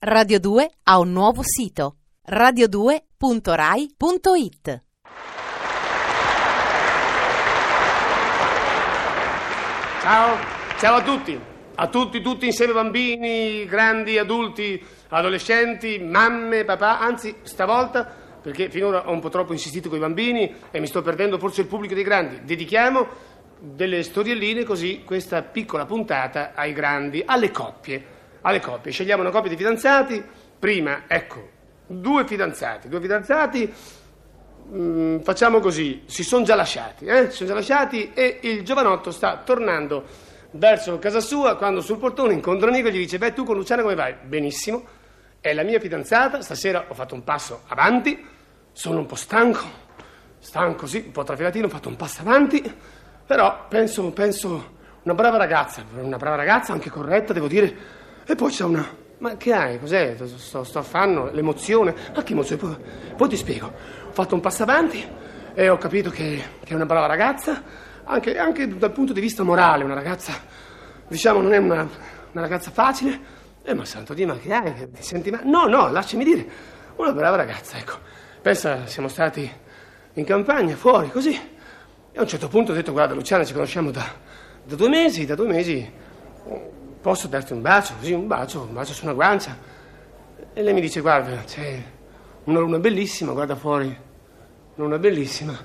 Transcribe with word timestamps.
Radio 0.00 0.38
2 0.38 0.70
ha 0.84 1.00
un 1.00 1.10
nuovo 1.10 1.42
sito 1.42 1.96
radio2.rai.it. 2.30 4.82
Ciao, 10.00 10.36
ciao 10.78 10.94
a 10.94 11.02
tutti, 11.02 11.36
a 11.74 11.88
tutti, 11.88 12.20
tutti 12.20 12.46
insieme 12.46 12.74
bambini, 12.74 13.64
grandi, 13.64 14.18
adulti, 14.18 14.80
adolescenti, 15.08 15.98
mamme, 15.98 16.62
papà, 16.62 17.00
anzi 17.00 17.34
stavolta, 17.42 18.04
perché 18.40 18.70
finora 18.70 19.08
ho 19.08 19.12
un 19.12 19.18
po' 19.18 19.30
troppo 19.30 19.52
insistito 19.52 19.88
con 19.88 19.98
i 19.98 20.02
bambini 20.02 20.54
e 20.70 20.78
mi 20.78 20.86
sto 20.86 21.02
perdendo 21.02 21.40
forse 21.40 21.62
il 21.62 21.66
pubblico 21.66 21.94
dei 21.94 22.04
grandi, 22.04 22.44
dedichiamo 22.44 23.08
delle 23.58 24.04
storielline 24.04 24.62
così 24.62 25.02
questa 25.04 25.42
piccola 25.42 25.86
puntata 25.86 26.52
ai 26.54 26.72
grandi, 26.72 27.20
alle 27.26 27.50
coppie, 27.50 28.17
alle 28.42 28.60
coppie. 28.60 28.92
Scegliamo 28.92 29.22
una 29.22 29.30
coppia 29.30 29.50
di 29.50 29.56
fidanzati, 29.56 30.22
prima, 30.58 31.04
ecco, 31.06 31.48
due 31.86 32.26
fidanzati, 32.26 32.88
due 32.88 33.00
fidanzati 33.00 33.72
Mm, 34.70 35.20
facciamo 35.20 35.60
così, 35.60 36.02
si 36.04 36.22
sono 36.22 36.44
già 36.44 36.54
lasciati, 36.54 37.06
eh? 37.06 37.30
Si 37.30 37.36
sono 37.36 37.48
già 37.48 37.54
lasciati 37.54 38.12
e 38.12 38.40
il 38.42 38.62
giovanotto 38.64 39.10
sta 39.10 39.38
tornando 39.38 40.04
verso 40.50 40.98
casa 40.98 41.20
sua 41.20 41.56
quando 41.56 41.80
sul 41.80 41.96
portone 41.96 42.34
incontra 42.34 42.68
un 42.68 42.74
amico 42.74 42.88
e 42.88 42.92
gli 42.92 42.98
dice, 42.98 43.16
beh 43.16 43.32
tu 43.32 43.44
con 43.44 43.56
Luciana 43.56 43.80
come 43.80 43.94
vai? 43.94 44.14
Benissimo, 44.22 44.84
è 45.40 45.54
la 45.54 45.62
mia 45.62 45.80
fidanzata, 45.80 46.42
stasera 46.42 46.84
ho 46.86 46.92
fatto 46.92 47.14
un 47.14 47.24
passo 47.24 47.62
avanti, 47.68 48.22
sono 48.72 48.98
un 48.98 49.06
po' 49.06 49.14
stanco, 49.14 49.64
stanco 50.38 50.86
sì, 50.86 51.02
un 51.06 51.12
po' 51.12 51.24
trafilatino, 51.24 51.64
ho 51.64 51.70
fatto 51.70 51.88
un 51.88 51.96
passo 51.96 52.20
avanti, 52.20 52.62
però 53.26 53.68
penso, 53.68 54.10
penso, 54.10 54.76
una 55.02 55.14
brava 55.14 55.38
ragazza, 55.38 55.82
una 55.98 56.18
brava 56.18 56.36
ragazza, 56.36 56.74
anche 56.74 56.90
corretta, 56.90 57.32
devo 57.32 57.48
dire, 57.48 57.74
e 58.30 58.34
poi 58.34 58.50
c'è 58.50 58.64
una... 58.64 58.86
Ma 59.20 59.38
che 59.38 59.54
hai? 59.54 59.78
Cos'è? 59.78 60.14
Sto, 60.36 60.62
sto 60.62 60.78
affanno, 60.80 61.30
l'emozione? 61.30 61.94
Ma 62.14 62.22
che 62.22 62.34
emozione? 62.34 62.60
Poi, 62.60 62.76
poi 63.16 63.28
ti 63.30 63.38
spiego. 63.38 63.72
Ho 64.06 64.12
fatto 64.12 64.34
un 64.34 64.42
passo 64.42 64.64
avanti 64.64 65.02
e 65.54 65.68
ho 65.70 65.78
capito 65.78 66.10
che, 66.10 66.42
che 66.62 66.72
è 66.72 66.74
una 66.74 66.84
brava 66.84 67.06
ragazza, 67.06 67.62
anche, 68.04 68.36
anche, 68.36 68.68
dal 68.68 68.92
punto 68.92 69.14
di 69.14 69.20
vista 69.22 69.42
morale, 69.44 69.82
una 69.82 69.94
ragazza, 69.94 70.34
diciamo, 71.08 71.40
non 71.40 71.54
è 71.54 71.56
una, 71.56 71.88
una 72.32 72.42
ragazza 72.42 72.70
facile. 72.70 73.18
Eh, 73.62 73.72
ma 73.72 73.86
santo 73.86 74.12
Dio, 74.12 74.26
ma 74.26 74.36
che 74.36 74.52
hai? 74.52 74.90
Ti 74.90 75.02
senti 75.02 75.30
male? 75.30 75.44
No, 75.44 75.64
no, 75.64 75.90
lasciami 75.90 76.22
dire. 76.22 76.46
Una 76.96 77.14
brava 77.14 77.36
ragazza, 77.36 77.78
ecco. 77.78 77.94
Pensa, 78.42 78.84
siamo 78.84 79.08
stati 79.08 79.50
in 80.12 80.24
campagna, 80.26 80.76
fuori, 80.76 81.10
così. 81.10 81.32
E 81.32 82.18
a 82.18 82.20
un 82.20 82.28
certo 82.28 82.48
punto 82.48 82.72
ho 82.72 82.74
detto, 82.74 82.92
guarda, 82.92 83.14
Luciana, 83.14 83.42
ci 83.42 83.54
conosciamo 83.54 83.90
da, 83.90 84.04
da 84.64 84.74
due 84.74 84.90
mesi, 84.90 85.24
da 85.24 85.34
due 85.34 85.46
mesi 85.46 85.92
posso 87.00 87.28
darti 87.28 87.52
un 87.52 87.60
bacio? 87.60 87.94
Così, 87.98 88.12
un 88.12 88.26
bacio, 88.26 88.62
un 88.62 88.74
bacio 88.74 88.92
su 88.92 89.04
una 89.04 89.14
guancia. 89.14 89.56
E 90.52 90.62
lei 90.62 90.74
mi 90.74 90.80
dice, 90.80 91.00
guarda, 91.00 91.42
c'è 91.44 91.82
una 92.44 92.58
luna 92.58 92.78
bellissima, 92.78 93.32
guarda 93.32 93.56
fuori, 93.56 93.86
una 93.86 93.96
luna 94.74 94.98
bellissima. 94.98 95.56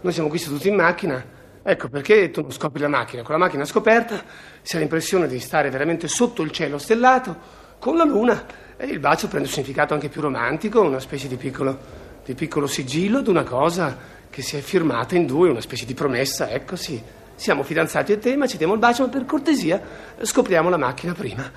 Noi 0.00 0.12
siamo 0.12 0.28
qui 0.28 0.38
seduti 0.38 0.68
in 0.68 0.76
macchina. 0.76 1.38
Ecco 1.62 1.88
perché 1.88 2.30
tu 2.30 2.40
non 2.40 2.52
scopri 2.52 2.80
la 2.80 2.88
macchina. 2.88 3.22
Con 3.22 3.32
la 3.32 3.40
macchina 3.40 3.64
scoperta 3.64 4.22
si 4.62 4.76
ha 4.76 4.78
l'impressione 4.78 5.28
di 5.28 5.38
stare 5.38 5.70
veramente 5.70 6.08
sotto 6.08 6.42
il 6.42 6.50
cielo 6.50 6.78
stellato, 6.78 7.36
con 7.78 7.96
la 7.96 8.04
luna, 8.04 8.46
e 8.76 8.86
il 8.86 8.98
bacio 8.98 9.28
prende 9.28 9.46
un 9.46 9.52
significato 9.52 9.92
anche 9.92 10.08
più 10.08 10.20
romantico, 10.20 10.80
una 10.80 11.00
specie 11.00 11.28
di 11.28 11.36
piccolo, 11.36 11.78
di 12.24 12.34
piccolo 12.34 12.66
sigillo 12.66 13.20
di 13.20 13.28
una 13.28 13.44
cosa 13.44 13.96
che 14.30 14.42
si 14.42 14.56
è 14.56 14.60
firmata 14.60 15.16
in 15.16 15.26
due, 15.26 15.50
una 15.50 15.60
specie 15.60 15.84
di 15.84 15.94
promessa, 15.94 16.48
ecco 16.48 16.76
sì. 16.76 17.02
Siamo 17.40 17.62
fidanzati 17.62 18.12
e 18.12 18.18
te, 18.18 18.36
ma 18.36 18.46
ci 18.46 18.58
diamo 18.58 18.74
il 18.74 18.78
bacio, 18.78 19.04
ma 19.04 19.08
per 19.08 19.24
cortesia 19.24 19.80
scopriamo 20.20 20.68
la 20.68 20.76
macchina 20.76 21.14
prima. 21.14 21.50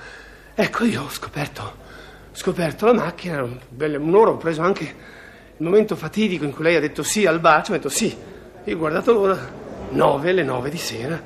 Ecco, 0.55 0.85
io 0.85 1.01
ho 1.01 1.09
scoperto, 1.09 1.75
scoperto 2.31 2.85
la 2.85 2.93
macchina, 2.93 3.45
un'ora 3.75 4.31
ho 4.31 4.37
preso 4.37 4.61
anche 4.61 4.83
il 4.83 5.65
momento 5.65 5.97
fatidico 5.97 6.45
in 6.45 6.53
cui 6.53 6.63
lei 6.63 6.77
ha 6.77 6.79
detto 6.79 7.03
sì 7.03 7.25
al 7.25 7.41
bacio, 7.41 7.73
ho 7.73 7.75
detto 7.75 7.89
sì. 7.89 8.15
Io 8.63 8.75
ho 8.75 8.77
guardato 8.77 9.11
l'ora, 9.11 9.37
nove, 9.89 10.31
le 10.31 10.43
nove 10.43 10.69
di 10.69 10.77
sera, 10.77 11.21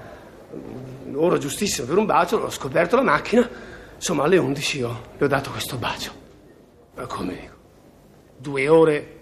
ora 1.13 1.37
giustissima 1.37 1.85
per 1.85 1.99
un 1.99 2.07
bacio, 2.07 2.37
ho 2.37 2.49
scoperto 2.49 2.95
la 2.95 3.03
macchina, 3.03 3.47
insomma 3.93 4.23
alle 4.23 4.37
undici 4.37 4.79
io 4.79 5.01
le 5.19 5.25
ho 5.25 5.27
dato 5.27 5.51
questo 5.51 5.77
bacio. 5.77 6.11
Ma 6.95 7.05
come 7.05 7.37
dico? 7.39 7.55
Due 8.37 8.67
ore, 8.67 9.17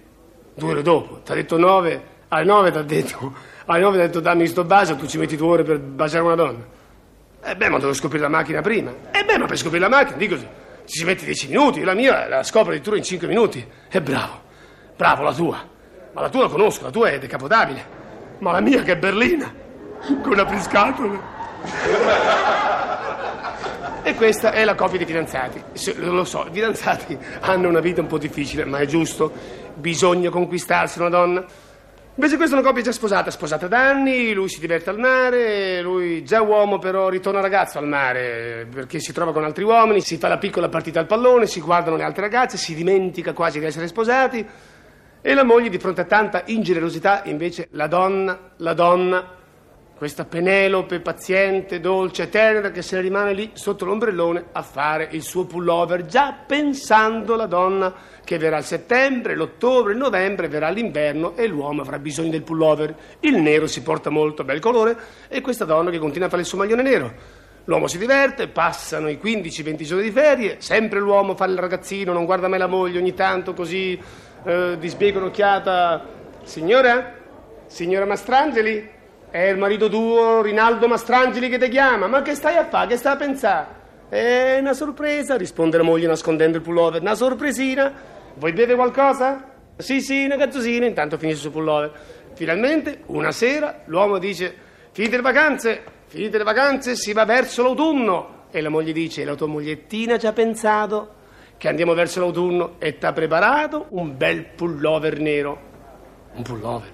due 0.53 0.71
ore 0.71 0.81
dopo, 0.81 1.19
ti 1.25 1.33
ha 1.33 1.35
detto 1.35 1.57
nove, 1.57 2.13
alle 2.29 2.45
nove 2.45 2.71
ti 2.71 2.77
ha 2.77 2.83
detto 2.83 3.53
alle 3.67 3.81
9 3.81 3.97
ha 3.97 4.05
detto 4.05 4.19
dammi 4.19 4.45
sto 4.47 4.63
bacio, 4.63 4.95
tu 4.95 5.07
ci 5.07 5.17
metti 5.17 5.35
due 5.35 5.47
ore 5.47 5.63
per 5.63 5.79
baciare 5.79 6.23
una 6.23 6.35
donna. 6.35 6.63
E 7.43 7.55
beh, 7.55 7.69
ma 7.69 7.79
devo 7.79 7.93
scoprire 7.93 8.23
la 8.23 8.29
macchina 8.29 8.61
prima. 8.61 8.93
E 9.11 9.23
beh, 9.23 9.37
ma 9.39 9.45
per 9.45 9.57
scoprire 9.57 9.87
la 9.87 9.89
macchina, 9.89 10.17
dico, 10.17 10.35
ci 10.37 10.99
si 10.99 11.03
mette 11.03 11.25
dieci 11.25 11.47
minuti, 11.47 11.81
la 11.83 11.93
mia 11.93 12.27
la 12.27 12.43
scopro 12.43 12.69
addirittura 12.69 12.97
in 12.97 13.03
cinque 13.03 13.27
minuti. 13.27 13.65
E 13.89 14.01
bravo, 14.01 14.41
bravo 14.95 15.23
la 15.23 15.33
tua. 15.33 15.67
Ma 16.13 16.21
la 16.21 16.29
tua 16.29 16.43
la 16.43 16.49
conosco, 16.49 16.83
la 16.83 16.91
tua 16.91 17.09
è 17.09 17.17
decapodabile. 17.17 18.03
Ma 18.39 18.51
la 18.51 18.59
mia 18.59 18.83
che 18.83 18.91
è 18.91 18.97
berlina, 18.97 19.51
con 20.21 20.37
apriscatole. 20.37 21.19
E 24.03 24.13
questa 24.13 24.51
è 24.51 24.63
la 24.63 24.75
coppia 24.75 24.99
di 24.99 25.05
fidanzati. 25.05 25.63
Lo 25.95 26.23
so, 26.23 26.45
i 26.45 26.53
fidanzati 26.53 27.17
hanno 27.41 27.67
una 27.67 27.79
vita 27.79 28.01
un 28.01 28.07
po' 28.07 28.19
difficile, 28.19 28.63
ma 28.63 28.77
è 28.77 28.85
giusto. 28.85 29.31
Bisogna 29.73 30.29
conquistarsi 30.29 30.99
una 30.99 31.09
donna. 31.09 31.43
Invece 32.17 32.37
questa 32.37 32.55
è 32.55 32.59
una 32.59 32.65
coppia 32.65 32.81
già 32.81 32.93
sposata, 32.93 33.29
sposata 33.29 33.67
da 33.67 33.89
anni, 33.89 34.31
lui 34.31 34.47
si 34.47 34.61
diverte 34.61 34.89
al 34.89 34.97
mare, 34.97 35.81
lui 35.81 36.23
già 36.23 36.41
uomo 36.41 36.79
però 36.79 37.09
ritorna 37.09 37.41
ragazzo 37.41 37.77
al 37.77 37.89
mare 37.89 38.65
perché 38.71 39.01
si 39.01 39.11
trova 39.11 39.33
con 39.33 39.43
altri 39.43 39.65
uomini, 39.65 39.99
si 39.99 40.15
fa 40.15 40.29
la 40.29 40.37
piccola 40.37 40.69
partita 40.69 41.01
al 41.01 41.07
pallone, 41.07 41.45
si 41.45 41.59
guardano 41.59 41.97
le 41.97 42.03
altre 42.03 42.21
ragazze, 42.21 42.55
si 42.55 42.73
dimentica 42.73 43.33
quasi 43.33 43.59
di 43.59 43.65
essere 43.65 43.87
sposati. 43.87 44.47
E 45.21 45.33
la 45.33 45.43
moglie 45.43 45.67
di 45.67 45.77
fronte 45.77 46.01
a 46.01 46.05
tanta 46.05 46.43
ingenerosità 46.45 47.23
invece 47.25 47.67
la 47.71 47.87
donna, 47.87 48.51
la 48.57 48.73
donna, 48.73 49.31
questa 49.97 50.25
Penelope 50.25 50.99
paziente, 50.99 51.79
dolce, 51.79 52.27
tenera 52.27 52.69
che 52.69 52.81
se 52.81 52.97
ne 52.97 53.01
rimane 53.01 53.33
lì 53.33 53.51
sotto 53.53 53.85
l'ombrellone 53.85 54.47
a 54.51 54.61
fare 54.61 55.07
il 55.11 55.23
suo 55.23 55.45
pullover 55.45 56.05
già 56.05 56.33
pensando 56.45 57.37
la 57.37 57.45
donna 57.45 57.93
che 58.25 58.37
verrà 58.37 58.57
il 58.57 58.65
settembre, 58.65 59.35
l'ottobre, 59.35 59.93
il 59.93 59.97
novembre, 59.97 60.49
verrà 60.49 60.69
l'inverno 60.69 61.37
e 61.37 61.47
l'uomo 61.47 61.81
avrà 61.81 61.97
bisogno 61.97 62.31
del 62.31 62.43
pullover. 62.43 62.93
Il 63.21 63.37
nero 63.37 63.67
si 63.67 63.81
porta 63.83 64.09
molto 64.09 64.43
bel 64.43 64.59
colore 64.59 64.97
e 65.29 65.39
questa 65.39 65.63
donna 65.63 65.89
che 65.91 65.99
continua 65.99 66.27
a 66.27 66.29
fare 66.29 66.41
il 66.41 66.47
suo 66.47 66.57
maglione 66.57 66.81
nero. 66.81 67.13
L'uomo 67.63 67.87
si 67.87 67.97
diverte, 67.97 68.49
passano 68.49 69.07
i 69.07 69.17
15-20 69.21 69.83
giorni 69.83 70.03
di 70.03 70.11
ferie, 70.11 70.57
sempre 70.59 70.99
l'uomo 70.99 71.35
fa 71.35 71.45
il 71.45 71.57
ragazzino, 71.57 72.11
non 72.11 72.25
guarda 72.25 72.49
mai 72.49 72.59
la 72.59 72.67
moglie, 72.67 72.99
ogni 72.99 73.13
tanto 73.13 73.53
così 73.53 73.97
eh, 74.43 74.75
di 74.77 74.87
sbiego 74.89 75.19
un'occhiata. 75.19 76.05
Signora? 76.43 77.13
Signora 77.65 78.05
Mastrangeli? 78.05 78.94
È 79.35 79.49
il 79.49 79.57
marito 79.57 79.89
tuo, 79.89 80.41
Rinaldo 80.41 80.87
Mastrangeli, 80.87 81.49
che 81.49 81.57
ti 81.57 81.67
chiama. 81.67 82.07
Ma 82.07 82.21
che 82.21 82.35
stai 82.35 82.55
a 82.55 82.67
fare? 82.67 82.87
Che 82.87 82.95
stai 82.95 83.15
a 83.15 83.15
pensare? 83.17 83.67
È 84.07 84.59
una 84.61 84.71
sorpresa, 84.71 85.35
risponde 85.35 85.75
la 85.75 85.83
moglie 85.83 86.07
nascondendo 86.07 86.55
il 86.55 86.63
pullover. 86.63 87.01
Una 87.01 87.15
sorpresina. 87.15 87.91
Vuoi 88.35 88.53
bere 88.53 88.75
qualcosa? 88.75 89.43
Sì, 89.75 89.99
sì, 89.99 90.23
una 90.23 90.37
gazzosina, 90.37 90.85
intanto 90.85 91.17
finisce 91.17 91.47
il 91.47 91.51
pullover. 91.51 91.91
Finalmente, 92.33 93.01
una 93.07 93.33
sera, 93.33 93.81
l'uomo 93.87 94.19
dice, 94.19 94.55
finite 94.93 95.17
le 95.17 95.21
vacanze, 95.21 95.83
finite 96.07 96.37
le 96.37 96.43
vacanze, 96.45 96.95
si 96.95 97.11
va 97.11 97.25
verso 97.25 97.61
l'autunno. 97.61 98.43
E 98.51 98.61
la 98.61 98.69
moglie 98.69 98.93
dice, 98.93 99.25
la 99.25 99.35
tua 99.35 99.47
mogliettina 99.47 100.17
ci 100.17 100.27
ha 100.27 100.31
pensato 100.31 101.13
che 101.57 101.67
andiamo 101.67 101.93
verso 101.93 102.21
l'autunno 102.21 102.75
e 102.79 102.97
ti 102.97 103.05
ha 103.05 103.11
preparato 103.11 103.87
un 103.89 104.15
bel 104.15 104.45
pullover 104.45 105.19
nero. 105.19 105.59
Un 106.35 106.41
pullover? 106.41 106.91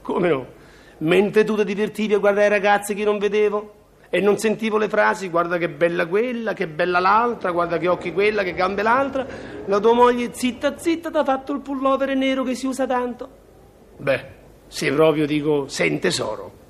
Come 0.00 0.28
no? 0.28 0.60
Mentre 1.02 1.42
tu 1.42 1.56
ti 1.56 1.64
divertivi 1.64 2.14
a 2.14 2.18
guardare 2.18 2.46
i 2.46 2.50
ragazzi 2.50 2.94
che 2.94 3.02
non 3.02 3.18
vedevo 3.18 3.80
e 4.08 4.20
non 4.20 4.38
sentivo 4.38 4.78
le 4.78 4.88
frasi, 4.88 5.28
guarda 5.28 5.58
che 5.58 5.68
bella 5.68 6.06
quella, 6.06 6.52
che 6.52 6.68
bella 6.68 7.00
l'altra, 7.00 7.50
guarda 7.50 7.78
che 7.78 7.88
occhi 7.88 8.12
quella, 8.12 8.44
che 8.44 8.52
gambe 8.52 8.82
l'altra, 8.82 9.26
la 9.64 9.80
tua 9.80 9.94
moglie 9.94 10.30
zitta 10.32 10.78
zitta 10.78 11.10
ti 11.10 11.16
ha 11.16 11.24
fatto 11.24 11.52
il 11.52 11.60
pullover 11.60 12.14
nero 12.14 12.44
che 12.44 12.54
si 12.54 12.66
usa 12.66 12.86
tanto. 12.86 13.28
Beh, 13.96 14.26
se 14.68 14.92
proprio 14.92 15.26
dico, 15.26 15.66
sei 15.66 15.98
tesoro. 15.98 16.60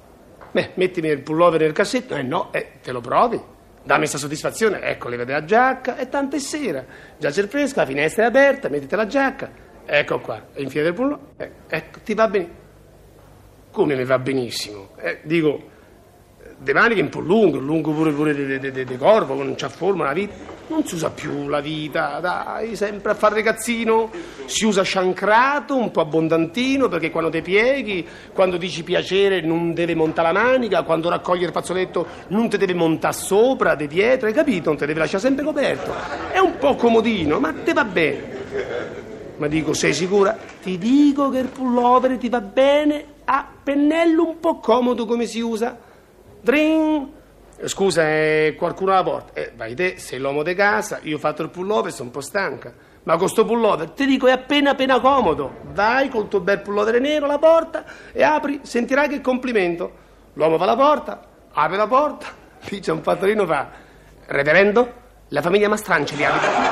Beh, 0.50 0.70
mettimi 0.74 1.08
il 1.08 1.20
pullover 1.20 1.60
nel 1.60 1.72
cassetto, 1.72 2.14
eh 2.14 2.22
no, 2.22 2.52
eh, 2.52 2.78
te 2.82 2.90
lo 2.90 3.00
provi. 3.00 3.38
Dammi 3.82 3.98
questa 3.98 4.18
soddisfazione, 4.18 4.80
ecco, 4.80 5.08
levate 5.08 5.32
la 5.32 5.44
giacca, 5.44 5.98
e 5.98 6.08
tanto 6.08 6.36
è 6.36 6.38
sera, 6.38 6.84
già 7.18 7.28
c'è 7.30 7.42
il 7.42 7.48
fresco, 7.48 7.80
la 7.80 7.86
finestra 7.86 8.22
è 8.22 8.26
aperta, 8.26 8.68
mettete 8.68 8.96
la 8.96 9.06
giacca, 9.06 9.50
ecco 9.84 10.20
qua, 10.20 10.40
infilate 10.54 10.88
il 10.88 10.94
pullover, 10.94 11.18
eh, 11.36 11.50
ecco, 11.68 11.98
ti 12.02 12.14
va 12.14 12.28
bene. 12.28 12.60
Come 13.72 13.96
mi 13.96 14.04
va 14.04 14.18
benissimo? 14.18 14.90
Eh, 14.98 15.20
dico, 15.22 15.58
de 16.58 16.74
maniche 16.74 17.00
un 17.00 17.08
po' 17.08 17.20
lunghe, 17.20 17.58
lungo 17.58 17.90
pure, 17.92 18.12
pure 18.12 18.84
di 18.84 18.96
corpo, 18.98 19.32
non 19.32 19.54
c'ha 19.56 19.70
forma 19.70 20.04
la 20.04 20.12
vita. 20.12 20.34
Non 20.66 20.84
si 20.86 20.94
usa 20.94 21.10
più 21.10 21.48
la 21.48 21.60
vita, 21.60 22.20
dai, 22.20 22.76
sempre 22.76 23.12
a 23.12 23.14
fare 23.14 23.36
ragazzino. 23.36 24.10
Si 24.44 24.66
usa 24.66 24.82
sciancrato, 24.82 25.74
un 25.74 25.90
po' 25.90 26.02
abbondantino, 26.02 26.88
perché 26.88 27.10
quando 27.10 27.30
ti 27.30 27.40
pieghi, 27.40 28.06
quando 28.34 28.58
dici 28.58 28.82
piacere 28.82 29.40
non 29.40 29.72
deve 29.72 29.94
montare 29.94 30.32
la 30.34 30.40
manica, 30.40 30.82
quando 30.82 31.08
raccogli 31.08 31.44
il 31.44 31.50
fazzoletto 31.50 32.06
non 32.28 32.50
ti 32.50 32.58
deve 32.58 32.74
montare 32.74 33.14
sopra, 33.14 33.74
di 33.74 33.86
dietro, 33.86 34.28
hai 34.28 34.34
capito? 34.34 34.68
Non 34.68 34.78
ti 34.78 34.84
deve 34.84 34.98
lasciare 34.98 35.22
sempre 35.22 35.44
coperto. 35.44 35.94
È 36.30 36.38
un 36.38 36.58
po' 36.58 36.74
comodino, 36.74 37.40
ma 37.40 37.54
te 37.54 37.72
va 37.72 37.84
bene. 37.84 38.40
Ma 39.38 39.46
dico, 39.48 39.72
sei 39.72 39.94
sicura? 39.94 40.36
Ti 40.62 40.76
dico 40.76 41.30
che 41.30 41.38
il 41.38 41.48
pullover 41.48 42.18
ti 42.18 42.28
va 42.28 42.42
bene 42.42 43.11
a 43.24 43.46
pennello 43.62 44.26
un 44.26 44.40
po' 44.40 44.58
comodo 44.58 45.06
come 45.06 45.26
si 45.26 45.40
usa. 45.40 45.78
Dring! 46.40 47.08
Scusa, 47.64 48.02
è 48.02 48.54
qualcuno 48.56 48.92
alla 48.92 49.02
porta? 49.02 49.40
Eh, 49.40 49.52
vai 49.54 49.74
te, 49.74 49.98
sei 49.98 50.18
l'uomo 50.18 50.42
di 50.42 50.54
casa, 50.54 50.98
io 51.02 51.16
ho 51.16 51.18
fatto 51.20 51.42
il 51.42 51.50
pullover, 51.50 51.92
sono 51.92 52.08
un 52.08 52.14
po' 52.14 52.20
stanca. 52.20 52.72
Ma 53.04 53.16
con 53.16 53.28
sto 53.28 53.44
pullover, 53.44 53.90
ti 53.90 54.06
dico, 54.06 54.26
è 54.26 54.32
appena 54.32 54.70
appena 54.70 55.00
comodo. 55.00 55.58
Vai 55.72 56.08
col 56.08 56.28
tuo 56.28 56.40
bel 56.40 56.60
pullover 56.60 57.00
nero 57.00 57.24
alla 57.26 57.38
porta 57.38 57.84
e 58.12 58.22
apri, 58.22 58.60
sentirai 58.62 59.08
che 59.08 59.20
complimento. 59.20 60.00
L'uomo 60.34 60.56
va 60.56 60.64
alla 60.64 60.76
porta, 60.76 61.28
apre 61.52 61.76
la 61.76 61.86
porta, 61.86 62.26
lì 62.70 62.80
c'è 62.80 62.92
un 62.92 63.02
fattorino 63.02 63.46
fa. 63.46 63.70
Reverendo, 64.26 64.92
la 65.28 65.42
famiglia 65.42 65.68
Mastrangeli 65.68 66.24
abita. 66.24 66.71